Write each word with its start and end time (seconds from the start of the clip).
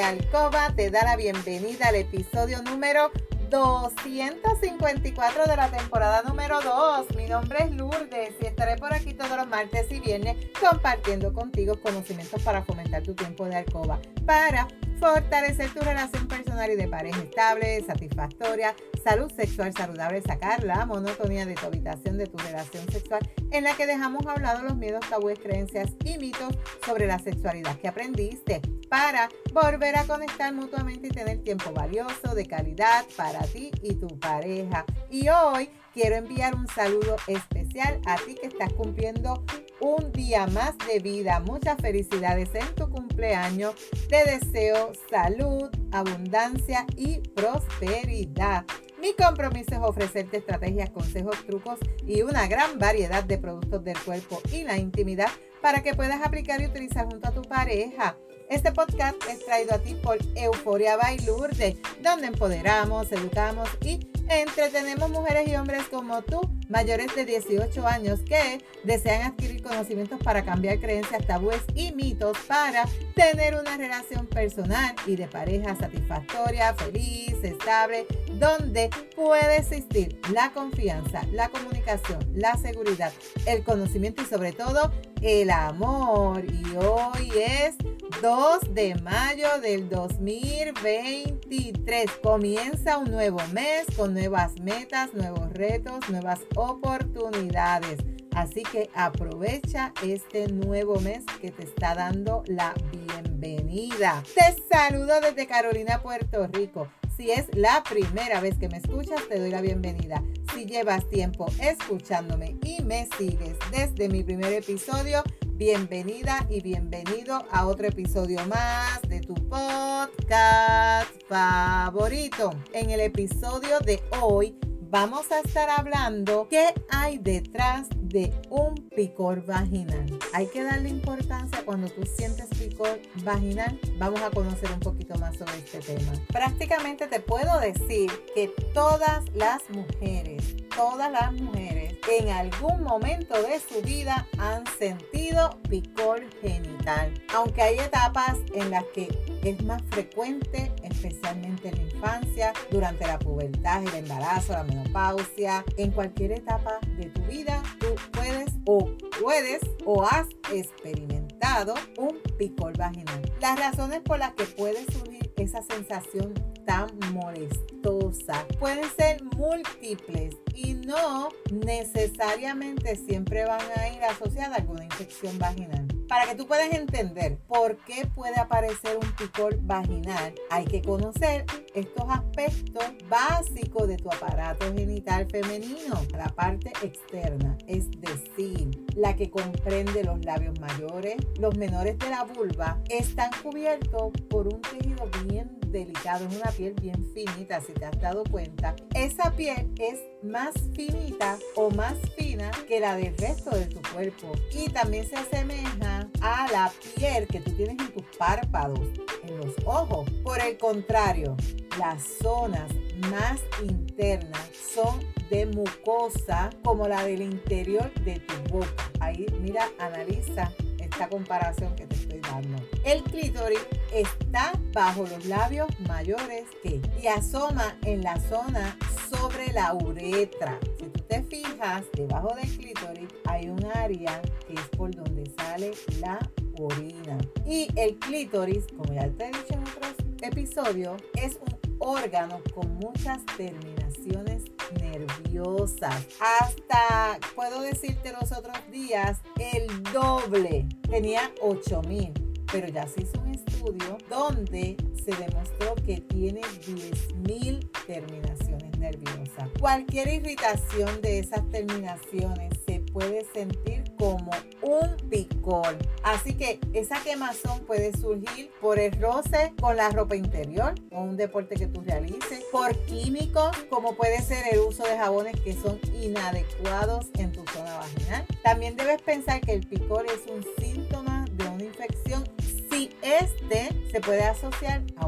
Alcoba 0.00 0.72
te 0.74 0.90
da 0.90 1.04
la 1.04 1.16
bienvenida 1.16 1.88
al 1.88 1.96
episodio 1.96 2.62
número 2.62 3.10
254 3.50 5.44
de 5.44 5.56
la 5.56 5.68
temporada 5.70 6.22
número 6.22 6.62
2. 6.62 7.14
Mi 7.16 7.26
nombre 7.26 7.64
es 7.64 7.72
Lourdes 7.72 8.34
y 8.40 8.46
estaré 8.46 8.76
por 8.76 8.94
aquí 8.94 9.12
todos 9.12 9.36
los 9.36 9.46
martes 9.48 9.92
y 9.92 10.00
viernes 10.00 10.36
compartiendo 10.58 11.34
contigo 11.34 11.78
conocimientos 11.80 12.42
para 12.42 12.64
fomentar 12.64 13.02
tu 13.02 13.14
tiempo 13.14 13.44
de 13.44 13.56
alcoba, 13.56 14.00
para 14.24 14.66
fortalecer 14.98 15.72
tu 15.74 15.80
relación 15.80 16.26
personal 16.26 16.70
y 16.70 16.76
de 16.76 16.88
pareja 16.88 17.20
estable, 17.20 17.84
satisfactoria, 17.84 18.74
salud 19.02 19.30
sexual 19.32 19.72
saludable, 19.72 20.22
sacar 20.22 20.64
la 20.64 20.86
monotonía 20.86 21.46
de 21.46 21.54
tu 21.54 21.66
habitación 21.66 22.18
de 22.18 22.26
tu 22.26 22.38
relación 22.38 22.88
sexual 22.90 23.28
en 23.50 23.64
la 23.64 23.76
que 23.76 23.86
dejamos 23.86 24.26
hablados 24.26 24.62
los 24.62 24.76
miedos, 24.76 25.04
tabúes, 25.08 25.38
creencias 25.38 25.90
y 26.04 26.18
mitos 26.18 26.56
sobre 26.86 27.06
la 27.06 27.18
sexualidad 27.18 27.76
que 27.78 27.88
aprendiste 27.88 28.60
para 28.88 29.28
volver 29.52 29.96
a 29.96 30.04
conectar 30.04 30.52
mutuamente 30.52 31.08
y 31.08 31.10
tener 31.10 31.42
tiempo 31.42 31.72
valioso, 31.72 32.34
de 32.34 32.46
calidad 32.46 33.04
para 33.16 33.40
ti 33.40 33.70
y 33.82 33.94
tu 33.94 34.08
pareja. 34.18 34.84
Y 35.10 35.28
hoy 35.28 35.70
quiero 35.94 36.16
enviar 36.16 36.54
un 36.54 36.66
saludo 36.68 37.16
especial 37.26 38.00
a 38.06 38.16
ti 38.16 38.34
que 38.34 38.48
estás 38.48 38.72
cumpliendo 38.74 39.44
un 39.80 40.12
día 40.12 40.46
más 40.46 40.76
de 40.86 41.00
vida. 41.00 41.40
Muchas 41.40 41.76
felicidades 41.80 42.50
en 42.54 42.74
tu 42.74 42.90
cumpleaños. 42.90 43.74
Te 44.08 44.24
deseo 44.24 44.92
salud, 45.10 45.70
abundancia 45.90 46.86
y 46.96 47.20
prosperidad. 47.34 48.64
Mi 49.02 49.14
compromiso 49.14 49.74
es 49.74 49.80
ofrecerte 49.80 50.36
estrategias, 50.36 50.90
consejos, 50.90 51.36
trucos 51.44 51.80
y 52.06 52.22
una 52.22 52.46
gran 52.46 52.78
variedad 52.78 53.24
de 53.24 53.36
productos 53.36 53.82
del 53.82 53.98
cuerpo 53.98 54.40
y 54.52 54.62
la 54.62 54.78
intimidad 54.78 55.26
para 55.60 55.82
que 55.82 55.94
puedas 55.94 56.24
aplicar 56.24 56.60
y 56.60 56.66
utilizar 56.66 57.06
junto 57.06 57.26
a 57.26 57.32
tu 57.32 57.42
pareja. 57.42 58.16
Este 58.48 58.70
podcast 58.70 59.16
es 59.28 59.44
traído 59.44 59.74
a 59.74 59.78
ti 59.78 59.96
por 59.96 60.18
Euforia 60.36 60.96
Bailurde, 60.96 61.78
donde 62.00 62.28
empoderamos, 62.28 63.10
educamos 63.10 63.68
y 63.80 64.06
entretenemos 64.28 65.10
mujeres 65.10 65.48
y 65.48 65.56
hombres 65.56 65.84
como 65.90 66.22
tú, 66.22 66.40
mayores 66.68 67.14
de 67.14 67.24
18 67.24 67.86
años, 67.86 68.20
que 68.20 68.62
desean 68.84 69.22
adquirir 69.22 69.62
conocimientos 69.62 70.20
para 70.22 70.44
cambiar 70.44 70.78
creencias, 70.80 71.26
tabúes 71.26 71.62
y 71.74 71.92
mitos 71.92 72.36
para 72.46 72.84
tener 73.14 73.54
una 73.54 73.76
relación 73.76 74.26
personal 74.26 74.94
y 75.06 75.16
de 75.16 75.26
pareja 75.28 75.74
satisfactoria, 75.76 76.74
feliz, 76.74 77.42
estable, 77.42 78.06
donde 78.38 78.90
puede 79.14 79.58
existir 79.58 80.18
la 80.32 80.52
confianza, 80.52 81.22
la 81.32 81.48
comunicación, 81.48 82.18
la 82.34 82.56
seguridad, 82.56 83.12
el 83.46 83.62
conocimiento 83.62 84.22
y 84.22 84.26
sobre 84.26 84.52
todo 84.52 84.90
el 85.20 85.50
amor. 85.50 86.44
Y 86.44 86.64
hoy 86.76 87.30
es 87.36 87.76
2 88.20 88.74
de 88.74 88.96
mayo 88.96 89.46
del 89.60 89.88
2023. 89.88 92.10
Comienza 92.22 92.98
un 92.98 93.10
nuevo 93.10 93.40
mes 93.52 93.86
con 93.96 94.12
nuevas 94.14 94.60
metas, 94.60 95.12
nuevos 95.14 95.52
retos, 95.52 96.08
nuevas 96.08 96.40
oportunidades. 96.54 97.98
Así 98.34 98.62
que 98.62 98.88
aprovecha 98.94 99.92
este 100.02 100.48
nuevo 100.48 100.98
mes 101.00 101.22
que 101.40 101.50
te 101.50 101.64
está 101.64 101.94
dando 101.94 102.42
la 102.46 102.72
bienvenida. 102.90 104.22
Te 104.34 104.56
saludo 104.70 105.20
desde 105.20 105.46
Carolina, 105.46 106.02
Puerto 106.02 106.46
Rico. 106.46 106.88
Si 107.16 107.30
es 107.30 107.46
la 107.54 107.82
primera 107.82 108.40
vez 108.40 108.56
que 108.58 108.68
me 108.68 108.78
escuchas, 108.78 109.28
te 109.28 109.38
doy 109.38 109.50
la 109.50 109.60
bienvenida. 109.60 110.22
Si 110.54 110.64
llevas 110.64 111.08
tiempo 111.10 111.46
escuchándome 111.60 112.56
y 112.64 112.82
me 112.82 113.06
sigues 113.18 113.56
desde 113.70 114.08
mi 114.08 114.22
primer 114.22 114.52
episodio, 114.52 115.22
bienvenida 115.46 116.46
y 116.48 116.62
bienvenido 116.62 117.44
a 117.50 117.66
otro 117.66 117.86
episodio 117.86 118.44
más 118.46 119.02
de 119.08 119.20
tu 119.20 119.34
podcast 119.34 121.10
favorito. 121.28 122.50
En 122.72 122.90
el 122.90 123.00
episodio 123.00 123.78
de 123.80 124.02
hoy 124.20 124.56
vamos 124.92 125.32
a 125.32 125.40
estar 125.40 125.70
hablando 125.70 126.48
qué 126.50 126.66
hay 126.90 127.16
detrás 127.16 127.88
de 127.96 128.30
un 128.50 128.74
picor 128.94 129.42
vaginal. 129.46 130.04
Hay 130.34 130.46
que 130.48 130.62
darle 130.62 130.90
importancia 130.90 131.64
cuando 131.64 131.88
tú 131.88 132.02
sientes 132.04 132.46
picor 132.58 133.00
vaginal. 133.24 133.80
Vamos 133.96 134.20
a 134.20 134.28
conocer 134.28 134.70
un 134.70 134.80
poquito 134.80 135.18
más 135.18 135.34
sobre 135.38 135.56
este 135.60 135.78
tema. 135.78 136.12
Prácticamente 136.30 137.06
te 137.06 137.20
puedo 137.20 137.58
decir 137.58 138.10
que 138.34 138.48
todas 138.74 139.24
las 139.34 139.62
mujeres, 139.70 140.56
todas 140.76 141.10
las 141.10 141.32
mujeres 141.32 141.96
en 142.10 142.28
algún 142.28 142.82
momento 142.82 143.34
de 143.42 143.60
su 143.60 143.80
vida 143.80 144.28
han 144.36 144.64
sentido 144.78 145.58
picor 145.70 146.22
genital. 146.42 147.14
Aunque 147.34 147.62
hay 147.62 147.78
etapas 147.78 148.36
en 148.52 148.70
las 148.70 148.84
que 148.94 149.08
es 149.42 149.62
más 149.64 149.80
frecuente, 149.90 150.70
especialmente 150.82 151.68
en 151.68 151.76
la 151.76 151.82
infancia, 151.82 152.21
durante 152.70 153.06
la 153.06 153.18
pubertad, 153.18 153.82
el 153.82 153.94
embarazo, 153.94 154.52
la 154.52 154.64
menopausia, 154.64 155.64
en 155.76 155.90
cualquier 155.90 156.32
etapa 156.32 156.78
de 156.96 157.06
tu 157.06 157.22
vida, 157.22 157.62
tú 157.78 157.94
puedes 158.12 158.50
o 158.66 158.90
puedes 159.20 159.60
o 159.84 160.04
has 160.04 160.26
experimentado 160.52 161.74
un 161.98 162.18
picor 162.38 162.76
vaginal. 162.76 163.20
Las 163.40 163.58
razones 163.58 164.00
por 164.00 164.18
las 164.18 164.34
que 164.34 164.44
puede 164.44 164.84
surgir 164.92 165.32
esa 165.36 165.62
sensación 165.62 166.34
tan 166.64 166.88
molestosa 167.12 168.46
pueden 168.58 168.84
ser 168.96 169.22
múltiples 169.36 170.36
y 170.54 170.74
no 170.74 171.28
necesariamente 171.50 172.96
siempre 172.96 173.44
van 173.44 173.60
a 173.76 173.88
ir 173.88 174.02
asociadas 174.04 174.62
con 174.64 174.76
una 174.76 174.84
infección 174.84 175.38
vaginal. 175.38 175.86
Para 176.08 176.26
que 176.26 176.34
tú 176.34 176.46
puedas 176.46 176.72
entender 176.72 177.38
por 177.48 177.76
qué 177.84 178.06
puede 178.06 178.38
aparecer 178.38 178.98
un 179.02 179.12
picor 179.12 179.56
vaginal, 179.62 180.34
hay 180.50 180.64
que 180.66 180.82
conocer 180.82 181.46
estos 181.74 182.04
aspectos 182.08 182.84
básicos 183.08 183.88
de 183.88 183.96
tu 183.96 184.10
aparato 184.10 184.66
genital 184.74 185.26
femenino, 185.30 186.02
la 186.12 186.28
parte 186.28 186.70
externa, 186.82 187.56
es 187.66 187.90
decir, 187.92 188.84
la 188.94 189.16
que 189.16 189.30
comprende 189.30 190.04
los 190.04 190.22
labios 190.24 190.58
mayores, 190.60 191.16
los 191.38 191.56
menores 191.56 191.98
de 191.98 192.10
la 192.10 192.24
vulva, 192.24 192.78
están 192.90 193.30
cubiertos 193.42 194.12
por 194.28 194.48
un 194.48 194.60
tejido 194.60 195.08
bien 195.24 195.58
delicado, 195.68 196.26
es 196.28 196.36
una 196.36 196.50
piel 196.50 196.74
bien 196.74 197.04
finita, 197.14 197.60
si 197.62 197.72
te 197.72 197.86
has 197.86 197.98
dado 198.00 198.24
cuenta. 198.24 198.76
Esa 198.94 199.32
piel 199.34 199.72
es 199.78 199.98
más 200.22 200.54
finita 200.74 201.38
o 201.56 201.70
más 201.70 201.94
fina 202.16 202.50
que 202.68 202.80
la 202.80 202.96
del 202.96 203.16
resto 203.18 203.50
de 203.50 203.66
tu 203.66 203.80
cuerpo 203.92 204.32
y 204.52 204.68
también 204.70 205.08
se 205.08 205.16
asemeja 205.16 206.08
a 206.20 206.50
la 206.52 206.72
piel 206.94 207.26
que 207.26 207.40
tú 207.40 207.50
tienes 207.52 207.76
en 207.78 207.92
tus 207.92 208.16
párpados, 208.16 208.80
en 209.24 209.36
los 209.38 209.54
ojos. 209.64 210.08
Por 210.22 210.40
el 210.40 210.56
contrario, 210.58 211.36
las 211.78 212.02
zonas 212.22 212.70
más 213.10 213.40
internas 213.62 214.48
son 214.74 215.00
de 215.30 215.46
mucosa 215.46 216.50
como 216.62 216.86
la 216.86 217.04
del 217.04 217.22
interior 217.22 217.92
de 218.04 218.20
tu 218.20 218.34
boca. 218.52 218.90
Ahí 219.00 219.26
mira, 219.40 219.68
analiza 219.78 220.52
esta 220.92 221.08
comparación 221.08 221.74
que 221.74 221.86
te 221.86 221.94
estoy 221.94 222.20
dando. 222.20 222.62
El 222.84 223.02
clítoris 223.02 223.60
está 223.92 224.52
bajo 224.72 225.04
los 225.06 225.24
labios 225.26 225.68
mayores 225.88 226.44
que 226.62 226.80
y 227.02 227.06
asoma 227.06 227.76
en 227.84 228.02
la 228.02 228.20
zona 228.20 228.76
sobre 229.10 229.52
la 229.52 229.74
uretra. 229.74 230.58
Si 230.78 230.86
tú 230.86 231.00
te 231.08 231.22
fijas, 231.22 231.84
debajo 231.94 232.34
del 232.34 232.48
clítoris 232.56 233.08
hay 233.24 233.48
un 233.48 233.64
área 233.74 234.20
que 234.46 234.54
es 234.54 234.68
por 234.76 234.94
donde 234.94 235.30
sale 235.38 235.72
la 236.00 236.18
orina. 236.58 237.18
Y 237.46 237.68
el 237.76 237.98
clítoris, 237.98 238.66
como 238.76 238.92
ya 238.92 239.08
te 239.08 239.24
he 239.24 239.28
dicho 239.28 239.54
en 239.54 239.62
otros 239.62 239.94
episodios, 240.22 241.02
es 241.14 241.38
un 241.40 241.61
órgano 241.82 242.40
con 242.54 242.74
muchas 242.76 243.24
terminaciones 243.36 244.44
nerviosas. 244.80 246.06
Hasta 246.20 247.18
puedo 247.34 247.60
decirte 247.60 248.12
los 248.12 248.32
otros 248.32 248.58
días, 248.70 249.18
el 249.38 249.82
doble 249.92 250.68
tenía 250.88 251.30
8000, 251.40 252.12
pero 252.50 252.68
ya 252.68 252.86
se 252.86 253.02
hizo 253.02 253.20
un 253.20 253.34
estudio 253.34 253.98
donde 254.08 254.76
se 255.04 255.14
demostró 255.16 255.74
que 255.84 256.00
tiene 256.00 256.40
10.000 256.40 257.86
terminaciones 257.86 258.78
nerviosas. 258.78 259.48
Cualquier 259.58 260.08
irritación 260.08 261.00
de 261.02 261.18
esas 261.18 261.48
terminaciones 261.50 262.52
se 262.66 262.80
puede 262.92 263.24
sentir 263.32 263.84
como 263.98 264.30
un 264.72 264.96
picor. 265.08 265.76
Así 266.02 266.34
que 266.34 266.58
esa 266.72 267.02
quemazón 267.02 267.60
puede 267.60 267.92
surgir 267.96 268.50
por 268.60 268.78
el 268.78 268.98
roce 269.00 269.52
con 269.60 269.76
la 269.76 269.90
ropa 269.90 270.16
interior 270.16 270.74
o 270.90 271.02
un 271.02 271.16
deporte 271.16 271.54
que 271.56 271.66
tú 271.66 271.82
realices, 271.82 272.44
por 272.50 272.76
químicos 272.84 273.56
como 273.68 273.94
puede 273.94 274.20
ser 274.22 274.44
el 274.52 274.60
uso 274.60 274.84
de 274.84 274.96
jabones 274.96 275.38
que 275.40 275.52
son 275.52 275.78
inadecuados 276.00 277.08
en 277.18 277.32
tu 277.32 277.44
zona 277.52 277.76
vaginal. 277.78 278.24
También 278.42 278.76
debes 278.76 279.02
pensar 279.02 279.40
que 279.40 279.52
el 279.52 279.66
picor 279.66 280.06
es 280.06 280.30
un 280.32 280.44
síntoma 280.62 281.26
de 281.32 281.48
una 281.48 281.64
infección 281.64 282.24
si 282.70 282.90
este 283.02 283.68
se 283.90 284.00
puede 284.00 284.24
asociar 284.24 284.82
a 284.96 285.06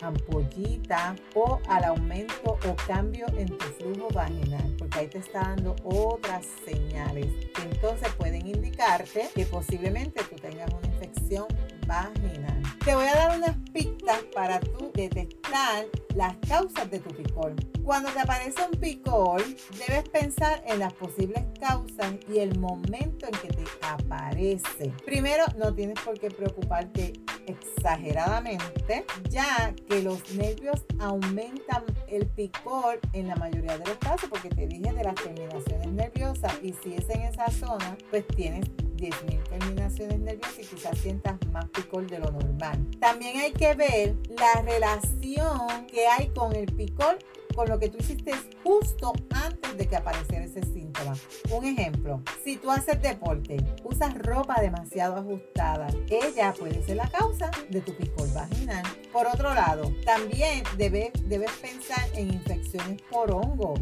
ampollita 0.00 1.16
o 1.34 1.60
al 1.68 1.84
aumento 1.84 2.58
o 2.68 2.76
cambio 2.86 3.26
en 3.36 3.46
tu 3.46 3.64
flujo 3.78 4.08
vaginal, 4.14 4.74
porque 4.78 5.00
ahí 5.00 5.06
te 5.08 5.18
está 5.18 5.40
dando 5.40 5.74
otras 5.84 6.46
señales 6.64 7.26
que 7.54 7.62
entonces 7.62 8.08
pueden 8.16 8.46
indicarte 8.46 9.28
que 9.34 9.44
posiblemente 9.46 10.22
tú 10.24 10.36
tengas 10.36 10.72
una 10.72 10.86
infección 10.86 11.46
vaginal. 11.86 12.62
Te 12.84 12.94
voy 12.94 13.06
a 13.06 13.14
dar 13.14 13.36
unas 13.36 13.56
pistas 13.72 14.18
para 14.34 14.60
tú 14.60 14.92
detectar 14.94 15.86
las 16.14 16.36
causas 16.48 16.90
de 16.90 17.00
tu 17.00 17.10
picor. 17.10 17.54
Cuando 17.82 18.10
te 18.10 18.20
aparece 18.20 18.62
un 18.64 18.78
picor, 18.78 19.42
debes 19.86 20.08
pensar 20.08 20.62
en 20.66 20.78
las 20.78 20.92
posibles 20.92 21.44
causas 21.58 22.14
y 22.32 22.38
el 22.38 22.58
momento 22.58 23.26
en 23.26 23.32
que 23.40 23.48
te 23.48 23.64
aparece. 23.82 24.92
Primero, 25.04 25.44
no 25.56 25.74
tienes 25.74 25.98
por 26.00 26.18
qué 26.18 26.30
preocuparte 26.30 27.12
exageradamente, 27.46 29.04
ya 29.28 29.74
que 29.88 30.02
los 30.02 30.34
nervios 30.34 30.84
aumentan 30.98 31.84
el 32.08 32.26
picor 32.26 33.00
en 33.12 33.28
la 33.28 33.36
mayoría 33.36 33.78
de 33.78 33.86
los 33.86 33.96
casos, 33.98 34.28
porque 34.28 34.48
te 34.48 34.66
dije 34.66 34.92
de 34.92 35.04
las 35.04 35.14
terminaciones 35.14 35.88
nerviosas 35.88 36.52
y 36.62 36.74
si 36.82 36.94
es 36.94 37.08
en 37.10 37.22
esa 37.22 37.50
zona, 37.50 37.96
pues 38.10 38.26
tienes 38.28 38.66
10.000 38.96 39.42
terminaciones 39.48 40.20
nerviosas 40.20 40.58
y 40.60 40.64
quizás 40.64 40.98
sientas 40.98 41.34
más 41.50 41.68
picor 41.70 42.06
de 42.06 42.20
lo 42.20 42.30
normal. 42.30 42.86
También 43.00 43.38
hay 43.38 43.52
que 43.52 43.74
ver 43.74 44.14
la 44.28 44.62
relación 44.62 45.86
que 45.90 46.06
hay 46.06 46.28
con 46.28 46.54
el 46.54 46.66
picor 46.66 47.18
con 47.54 47.68
lo 47.68 47.78
que 47.78 47.88
tú 47.88 47.98
hiciste 47.98 48.32
justo 48.62 49.12
antes 49.30 49.76
de 49.76 49.86
que 49.86 49.96
apareciera 49.96 50.44
ese 50.44 50.62
síntoma. 50.62 51.14
Un 51.50 51.64
ejemplo, 51.64 52.22
si 52.44 52.56
tú 52.56 52.70
haces 52.70 53.00
deporte, 53.00 53.56
usas 53.84 54.16
ropa 54.18 54.60
demasiado 54.60 55.16
ajustada, 55.16 55.88
ella 56.08 56.54
puede 56.58 56.82
ser 56.84 56.96
la 56.96 57.08
causa 57.08 57.50
de 57.68 57.80
tu 57.80 57.94
picor 57.96 58.32
vaginal. 58.32 58.84
Por 59.12 59.26
otro 59.26 59.54
lado, 59.54 59.92
también 60.04 60.62
debes, 60.76 61.12
debes 61.28 61.52
pensar 61.52 62.08
en 62.14 62.32
infecciones 62.32 63.00
por 63.10 63.30
hongo. 63.30 63.74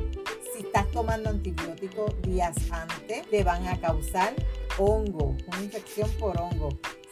Si 0.55 0.63
estás 0.63 0.91
tomando 0.91 1.31
antibióticos 1.31 2.21
días 2.23 2.57
antes, 2.71 3.29
te 3.29 3.45
van 3.45 3.67
a 3.67 3.81
causar 3.81 4.35
hongo, 4.79 5.37
una 5.49 5.63
infección 5.63 6.11
por 6.19 6.39
hongo. 6.41 6.71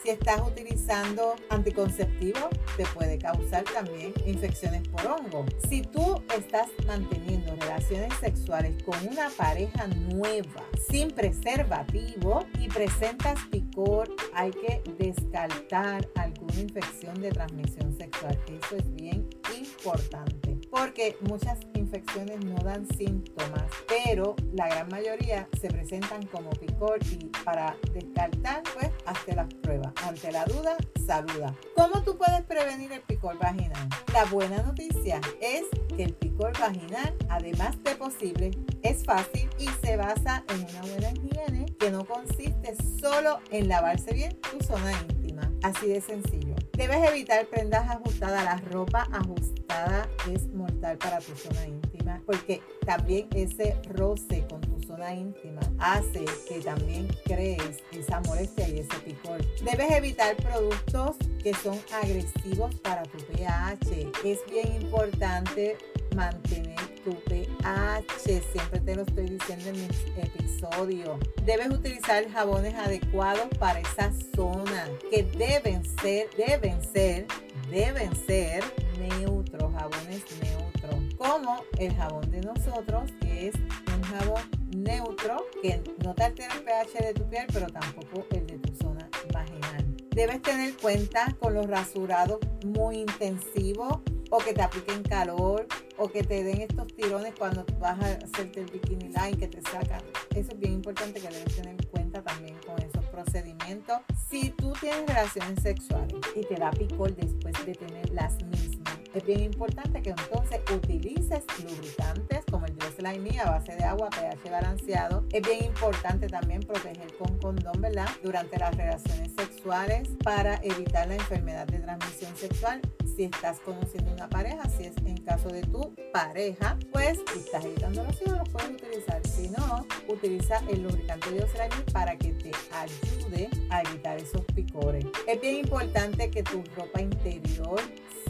Si 0.09 0.15
estás 0.15 0.41
utilizando 0.41 1.35
anticonceptivos, 1.51 2.49
te 2.79 2.87
puede 2.95 3.19
causar 3.19 3.63
también 3.65 4.15
infecciones 4.25 4.89
por 4.89 5.07
hongo. 5.07 5.45
Si 5.69 5.83
tú 5.83 6.23
estás 6.35 6.69
manteniendo 6.87 7.55
relaciones 7.57 8.15
sexuales 8.19 8.83
con 8.85 8.97
una 9.07 9.29
pareja 9.29 9.87
nueva, 9.87 10.65
sin 10.89 11.11
preservativo 11.11 12.47
y 12.59 12.69
presentas 12.69 13.39
picor, 13.51 14.09
hay 14.33 14.51
que 14.51 14.83
descartar 14.99 16.09
alguna 16.15 16.59
infección 16.59 17.21
de 17.21 17.29
transmisión 17.29 17.95
sexual. 17.99 18.39
Eso 18.49 18.77
es 18.77 18.95
bien 18.95 19.29
importante 19.59 20.58
porque 20.79 21.17
muchas 21.23 21.59
infecciones 21.75 22.45
no 22.45 22.57
dan 22.63 22.87
síntomas, 22.97 23.65
pero 23.89 24.37
la 24.53 24.69
gran 24.69 24.89
mayoría 24.89 25.49
se 25.61 25.69
presentan 25.69 26.25
como 26.27 26.51
picor 26.51 26.99
y 27.11 27.27
para 27.45 27.77
descartar, 27.93 28.63
pues, 28.75 28.91
hazte 29.07 29.35
las 29.35 29.53
pruebas. 29.55 29.93
Ante 30.05 30.31
la 30.31 30.45
duda, 30.45 30.77
saluda. 31.07 31.55
¿Cómo 31.75 32.03
tú 32.03 32.17
puedes 32.17 32.43
prevenir 32.43 32.93
el 32.93 33.01
picor 33.01 33.39
vaginal? 33.39 33.89
La 34.13 34.25
buena 34.27 34.63
noticia 34.63 35.21
es 35.41 35.65
que 35.97 36.05
el 36.05 36.15
picor 36.15 36.53
vaginal, 36.59 37.15
además 37.29 37.83
de 37.83 37.97
posible, 37.97 38.51
es 38.83 39.05
fácil 39.05 39.49
y 39.59 39.67
se 39.85 39.97
basa 39.97 40.45
en 40.49 40.61
una 40.61 40.81
buena 40.83 41.11
higiene 41.11 41.67
que 41.79 41.91
no 41.91 42.05
consiste 42.05 42.77
solo 43.01 43.41
en 43.51 43.69
lavarse 43.69 44.13
bien 44.13 44.39
tu 44.41 44.65
zona 44.65 44.93
íntima. 45.09 45.51
Así 45.63 45.89
de 45.89 46.01
sencillo. 46.01 46.55
Debes 46.79 47.11
evitar 47.11 47.45
prendas 47.47 47.91
ajustadas. 47.91 48.45
La 48.45 48.57
ropa 48.71 49.09
ajustada 49.11 50.09
es 50.33 50.47
mortal 50.55 50.97
para 50.97 51.19
tu 51.19 51.35
zona 51.35 51.67
íntima 51.67 52.23
porque 52.25 52.63
también 52.87 53.27
ese 53.35 53.77
roce 53.89 54.47
con 54.49 54.61
tu 54.61 54.81
zona 54.87 55.13
íntima 55.13 55.61
hace 55.81 56.25
que 56.49 56.61
también 56.61 57.09
crees 57.25 57.83
esa 57.91 58.21
molestia 58.21 58.69
y 58.69 58.79
ese 58.79 58.97
picor. 59.05 59.45
Debes 59.65 59.91
evitar 59.91 60.37
productos 60.37 61.17
que 61.43 61.53
son 61.53 61.77
agresivos 62.01 62.73
para 62.77 63.03
tu 63.03 63.19
pH. 63.27 64.13
Es 64.25 64.39
bien 64.49 64.81
importante 64.81 65.77
mantener 66.15 66.77
tu 67.05 67.15
pH. 67.25 68.43
Siempre 68.53 68.81
te 68.81 68.95
lo 68.95 69.03
estoy 69.03 69.29
diciendo 69.29 69.69
en 69.69 69.75
mis 69.75 70.07
episodios. 70.17 71.19
Debes 71.45 71.71
utilizar 71.71 72.29
jabones 72.31 72.75
adecuados 72.75 73.49
para 73.59 73.81
esa 73.81 74.13
zona 74.35 74.89
que 75.11 75.23
deben 75.23 75.85
ser, 76.01 76.29
deben 76.37 76.83
ser, 76.83 77.27
deben 77.71 78.15
ser 78.27 78.65
neutros, 78.99 79.73
jabones 79.73 80.25
neutros. 80.43 81.15
Como 81.17 81.65
el 81.79 81.95
jabón 81.95 82.31
de 82.31 82.41
nosotros, 82.41 83.11
que 83.21 83.49
es 83.49 83.55
un 83.95 84.03
jabón 84.03 84.43
neutro 84.77 85.47
que 85.63 85.83
no 86.05 86.15
te 86.15 86.25
altera 86.25 86.55
el 86.55 86.63
pH 86.63 87.07
de 87.07 87.15
tu 87.15 87.29
piel, 87.29 87.47
pero 87.53 87.67
tampoco 87.67 88.27
el 88.31 88.47
de 88.47 88.59
tu 88.59 88.75
zona 88.77 89.09
vaginal. 89.33 89.85
Debes 90.11 90.43
tener 90.43 90.77
cuenta 90.77 91.37
con 91.39 91.55
los 91.55 91.67
rasurados 91.67 92.39
muy 92.65 92.99
intensivos 92.99 93.99
o 94.31 94.39
que 94.39 94.53
te 94.53 94.63
apliquen 94.63 95.03
calor 95.03 95.67
o 95.97 96.09
que 96.09 96.23
te 96.23 96.45
den 96.45 96.61
estos 96.61 96.87
tirones 96.95 97.35
cuando 97.39 97.65
vas 97.81 97.99
a 98.01 98.13
hacerte 98.25 98.61
el 98.61 98.67
bikini 98.71 99.09
line 99.09 99.37
que 99.37 99.49
te 99.49 99.61
sacan. 99.63 100.03
Eso 100.35 100.53
es 100.53 100.59
bien 100.59 100.75
importante 100.75 101.21
que 101.21 101.29
debes 101.29 101.57
tener 101.57 101.75
en 101.75 101.87
cuenta 101.91 102.23
también 102.23 102.57
con 102.67 102.81
esos 102.81 103.05
procedimientos. 103.07 103.99
Si 104.29 104.51
tú 104.51 104.73
tienes 104.81 105.07
relaciones 105.07 105.63
sexuales 105.63 106.15
y 106.37 106.43
te 106.43 106.55
da 106.55 106.71
picor 106.71 107.15
después 107.15 107.55
de 107.67 107.75
tener 107.75 108.11
las 108.11 108.43
mismas, 108.45 108.68
es 109.15 109.25
bien 109.25 109.41
importante 109.41 110.03
que 110.03 110.11
entonces 110.11 110.61
utilices 110.73 111.43
lubricantes 111.65 112.45
como 112.51 112.67
el 112.67 112.77
Slime 112.97 113.41
a 113.41 113.51
base 113.51 113.77
de 113.77 113.85
agua, 113.85 114.11
pH 114.11 114.51
balanceado. 114.51 115.25
Es 115.33 115.43
bien 115.43 115.65
importante 115.65 116.29
también 116.29 116.61
proteger 116.61 117.15
con 117.17 117.39
condón, 117.39 117.81
¿verdad? 117.81 118.09
Durante 118.23 118.59
las 118.59 118.77
relaciones 118.77 119.33
sexuales 119.37 120.09
para 120.23 120.57
evitar 120.63 121.09
la 121.09 121.15
enfermedad 121.15 121.67
de 121.67 121.79
transmisión 121.79 122.37
sexual 122.37 122.81
si 123.19 123.25
estás 123.25 123.59
conociendo 123.59 124.13
una 124.13 124.29
pareja, 124.29 124.63
si 124.69 124.85
es 124.85 124.97
en 125.05 125.17
caso 125.25 125.49
de 125.49 125.63
tu 125.63 125.93
pareja, 126.13 126.79
pues 126.93 127.19
si 127.33 127.41
estás 127.41 127.65
evitando 127.65 128.05
los 128.05 128.23
hijos, 128.23 128.39
los 128.39 128.49
puedes 128.49 128.71
utilizar. 128.71 129.27
Si 129.27 129.49
no, 129.49 129.85
utiliza 130.07 130.63
el 130.69 130.85
lubricante 130.85 131.33
de 131.33 131.43
Oceanic 131.43 131.91
para 131.91 132.17
que 132.17 132.33
te 132.35 132.53
ayude 132.71 133.51
a 133.71 133.83
evitar 133.83 134.19
esos 134.19 134.43
picores. 134.55 135.05
Es 135.27 135.41
bien 135.41 135.57
importante 135.57 136.31
que 136.31 136.45
tu 136.45 136.63
ropa 136.77 137.03
interior 137.03 137.81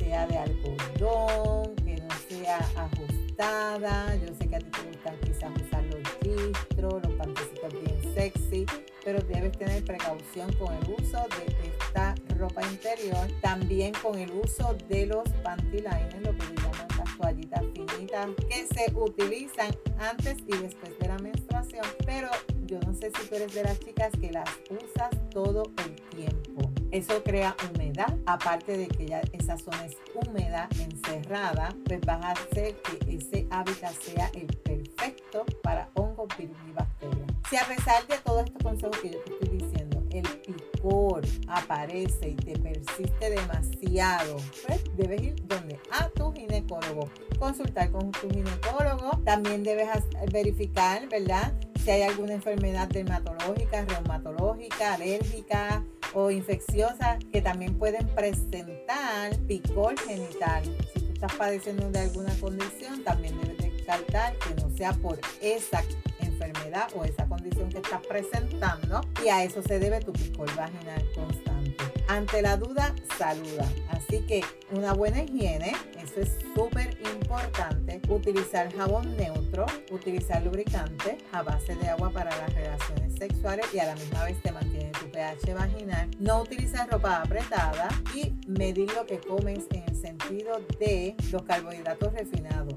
sea 0.08 0.26
de 0.26 0.38
algodón, 0.38 1.76
que 1.84 1.96
no 1.96 2.08
sea 2.28 2.58
ajustada. 2.76 4.16
Yo 4.16 4.34
sé 4.38 4.48
que 4.48 4.56
a 4.56 4.58
ti 4.58 4.70
te 4.70 4.88
gustan 4.88 5.16
quizás 5.20 5.50
usar 5.66 5.84
los 5.84 6.08
gistros, 6.22 7.02
los 7.02 7.12
pantecitos 7.12 7.72
bien 7.82 8.14
sexy, 8.14 8.64
pero 9.04 9.20
debes 9.20 9.52
tener 9.58 9.84
precaución 9.84 10.50
con 10.54 10.72
el 10.74 10.94
uso 10.98 11.26
de 11.36 11.68
esta 11.68 12.14
ropa 12.38 12.62
interior, 12.62 13.28
también 13.42 13.92
con 14.02 14.18
el 14.18 14.30
uso 14.32 14.74
de 14.88 15.06
los 15.06 15.28
panty 15.42 15.78
liners, 15.78 16.22
lo 16.22 16.32
que 16.32 16.46
llaman 16.56 16.88
las 16.96 17.18
toallitas 17.18 17.64
finitas 17.74 18.28
que 18.48 18.66
se 18.66 18.94
utilizan 18.94 19.76
antes 19.98 20.38
y 20.46 20.56
después 20.56 20.98
de 20.98 21.08
la 21.08 21.18
menstruación, 21.18 21.84
pero 22.06 22.30
yo 22.64 22.80
no 22.80 22.94
sé 22.94 23.10
si 23.14 23.28
tú 23.28 23.34
eres 23.34 23.52
de 23.52 23.62
las 23.62 23.78
chicas 23.80 24.10
que 24.18 24.32
las 24.32 24.48
usas 24.70 25.10
todo 25.30 25.64
el 25.84 25.94
tiempo. 26.16 26.67
Eso 26.90 27.22
crea 27.22 27.54
humedad, 27.68 28.16
aparte 28.24 28.76
de 28.76 28.88
que 28.88 29.06
ya 29.06 29.20
esa 29.32 29.58
zona 29.58 29.84
es 29.84 29.96
húmeda, 30.14 30.68
encerrada, 30.80 31.74
pues 31.84 32.00
vas 32.00 32.24
a 32.24 32.30
hacer 32.30 32.76
que 32.76 33.16
ese 33.16 33.46
hábitat 33.50 33.92
sea 33.92 34.30
el 34.34 34.46
perfecto 34.46 35.44
para 35.62 35.90
hongos, 35.94 36.28
virus 36.38 36.56
y 36.66 36.72
bacterias. 36.72 37.26
Si 37.50 37.56
a 37.56 37.64
pesar 37.66 38.06
de 38.06 38.16
todos 38.18 38.44
estos 38.44 38.62
consejos 38.62 38.98
que 38.98 39.10
yo 39.10 39.20
te 39.20 39.32
estoy 39.32 39.58
diciendo, 39.58 40.02
el 40.10 40.22
picor 40.40 41.22
aparece 41.48 42.30
y 42.30 42.36
te 42.36 42.58
persiste 42.58 43.30
demasiado, 43.30 44.36
pues 44.66 44.82
debes 44.96 45.22
ir 45.22 45.46
donde 45.46 45.78
a 45.90 46.08
tu 46.08 46.32
ginecólogo, 46.32 47.10
consultar 47.38 47.90
con 47.90 48.10
tu 48.12 48.28
ginecólogo. 48.30 49.18
También 49.24 49.62
debes 49.62 49.88
verificar, 50.32 51.06
¿verdad? 51.08 51.52
Si 51.84 51.90
hay 51.90 52.02
alguna 52.02 52.34
enfermedad 52.34 52.88
dermatológica, 52.88 53.84
reumatológica, 53.84 54.94
alérgica 54.94 55.84
o 56.14 56.30
infecciosa 56.30 57.18
que 57.32 57.40
también 57.40 57.78
pueden 57.78 58.06
presentar 58.08 59.36
picor 59.46 59.98
genital. 60.00 60.62
Si 60.92 61.00
tú 61.00 61.12
estás 61.12 61.34
padeciendo 61.34 61.90
de 61.90 62.00
alguna 62.00 62.34
condición, 62.40 63.02
también 63.04 63.38
debes 63.40 63.58
descartar 63.58 64.34
que 64.38 64.54
no 64.62 64.70
sea 64.76 64.92
por 64.92 65.18
esa 65.40 65.82
enfermedad 66.20 66.88
o 66.94 67.04
esa 67.04 67.26
condición 67.26 67.68
que 67.68 67.78
estás 67.78 68.04
presentando 68.06 69.00
y 69.24 69.28
a 69.28 69.44
eso 69.44 69.62
se 69.62 69.78
debe 69.78 70.00
tu 70.00 70.12
picor 70.12 70.54
vaginal 70.54 71.04
constante. 71.14 71.76
Ante 72.08 72.42
la 72.42 72.56
duda, 72.56 72.94
saluda. 73.18 73.68
Así 73.90 74.20
que 74.26 74.42
una 74.70 74.94
buena 74.94 75.22
higiene, 75.22 75.72
es 76.20 76.38
súper 76.54 76.96
importante. 77.14 78.00
Utilizar 78.08 78.72
jabón 78.74 79.16
neutro, 79.16 79.66
utilizar 79.90 80.42
lubricante 80.42 81.18
a 81.32 81.42
base 81.42 81.74
de 81.76 81.88
agua 81.88 82.10
para 82.10 82.36
las 82.36 82.54
relaciones 82.54 83.14
sexuales 83.14 83.66
y 83.72 83.78
a 83.78 83.86
la 83.86 83.94
misma 83.94 84.24
vez 84.24 84.40
te 84.42 84.52
mantiene 84.52 84.90
tu 84.92 85.10
pH 85.10 85.54
vaginal. 85.54 86.10
No 86.18 86.42
utilizar 86.42 86.88
ropa 86.90 87.22
apretada 87.22 87.88
y 88.14 88.34
medir 88.46 88.92
lo 88.94 89.06
que 89.06 89.18
comes 89.18 89.66
en 89.70 89.84
el 89.88 89.96
sentido 89.96 90.60
de 90.78 91.16
los 91.30 91.42
carbohidratos 91.42 92.12
refinados, 92.12 92.74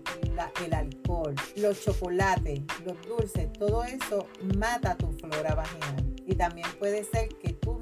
el 0.63 0.73
alcohol, 0.73 1.35
los 1.57 1.81
chocolates, 1.81 2.61
los 2.85 2.99
dulces, 3.07 3.51
todo 3.53 3.83
eso 3.83 4.27
mata 4.57 4.95
tu 4.95 5.11
flora 5.13 5.55
vaginal. 5.55 6.15
Y 6.25 6.35
también 6.35 6.67
puede 6.79 7.03
ser 7.03 7.29
que 7.39 7.53
tú 7.53 7.79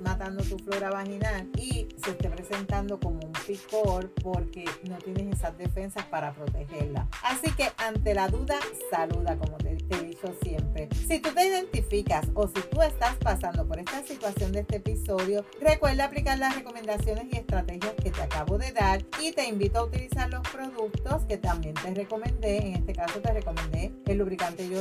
matando 0.00 0.42
tu 0.44 0.58
flora 0.58 0.90
vaginal 0.90 1.48
y 1.56 1.88
se 2.02 2.10
esté 2.10 2.28
presentando 2.28 2.98
como 2.98 3.20
un 3.20 3.32
picor 3.46 4.10
porque 4.22 4.64
no 4.88 4.96
tienes 4.98 5.38
esas 5.38 5.56
defensas 5.56 6.04
para 6.06 6.32
protegerla. 6.32 7.08
Así 7.22 7.50
que 7.52 7.70
ante 7.78 8.14
la 8.14 8.28
duda, 8.28 8.58
saluda 8.90 9.36
como 9.36 9.56
te, 9.58 9.76
he 9.90 10.00
dicho 10.02 10.34
siempre. 10.42 10.88
Si 11.06 11.20
tú 11.20 11.30
te 11.32 11.46
identificas 11.46 12.26
o 12.34 12.48
si 12.48 12.60
tú 12.70 12.82
estás 12.82 13.16
pasando 13.16 13.66
por 13.66 13.78
esta 13.78 14.02
situación 14.04 14.52
de 14.52 14.60
este 14.60 14.76
episodio, 14.76 15.44
recuerda 15.60 16.04
aplicar 16.04 16.38
las 16.38 16.54
recomendaciones 16.56 17.26
y 17.32 17.36
estrategias 17.36 17.94
que 18.02 18.10
te 18.10 18.22
acabo 18.22 18.58
de 18.58 18.72
dar 18.72 19.04
y 19.20 19.32
te 19.32 19.46
invito 19.46 19.80
a 19.80 19.84
utilizar 19.84 20.30
los 20.30 20.42
productos 20.48 21.24
que 21.24 21.38
también 21.38 21.74
te 21.74 21.94
recomendé. 21.94 22.58
En 22.58 22.74
este 22.76 22.92
caso 22.92 23.20
te 23.20 23.32
recomendé 23.32 23.92
el 24.06 24.18
lubricante 24.18 24.68
Yo 24.68 24.80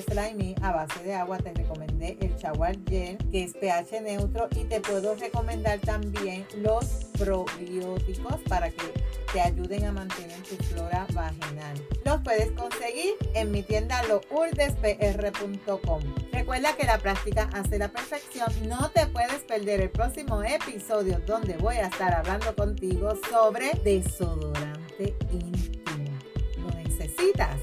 a 0.62 0.72
base 0.72 1.04
de 1.04 1.14
agua, 1.14 1.38
te 1.38 1.54
recomendé 1.54 2.18
el 2.22 2.36
Shower 2.36 2.80
Gel 2.88 3.18
que 3.32 3.44
es 3.44 3.54
pH 3.54 4.02
neutro 4.02 4.48
y 4.56 4.64
te 4.66 4.80
recomendar 5.14 5.80
también 5.80 6.48
los 6.58 6.86
probióticos 7.20 8.42
para 8.50 8.72
que 8.72 8.92
te 9.32 9.40
ayuden 9.42 9.86
a 9.86 9.92
mantener 9.92 10.42
tu 10.44 10.56
flora 10.64 11.06
vaginal. 11.14 11.76
Los 12.04 12.22
puedes 12.22 12.52
conseguir 12.54 13.14
en 13.36 13.52
mi 13.52 13.62
tienda 13.62 14.02
lourdespr.com. 14.04 16.02
Recuerda 16.32 16.76
que 16.76 16.86
la 16.86 16.98
práctica 16.98 17.48
hace 17.54 17.78
la 17.78 17.90
perfección. 17.90 18.48
No 18.68 18.90
te 18.92 19.06
puedes 19.08 19.42
perder 19.44 19.82
el 19.82 19.92
próximo 19.92 20.42
episodio 20.42 21.22
donde 21.26 21.58
voy 21.58 21.76
a 21.76 21.88
estar 21.88 22.14
hablando 22.14 22.56
contigo 22.56 23.14
sobre 23.30 23.72
desodorante 23.84 25.16
íntimo. 25.32 26.18
¿Lo 26.58 26.70
necesitas? 26.76 27.60